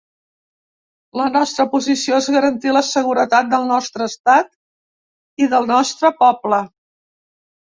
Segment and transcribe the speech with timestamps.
[1.19, 4.51] La nostra posició és garantir la seguretat del nostre estat
[5.45, 6.63] i del nostre poble.